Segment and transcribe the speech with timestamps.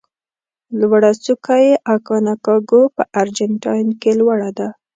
[0.79, 4.67] لوړه څوکه یې اکانکاګو په ارجنتاین کې لوړه ده.